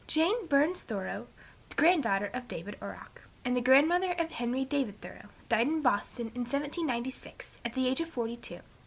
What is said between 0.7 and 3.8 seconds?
Thoreau, the granddaughter of David Orrok, and the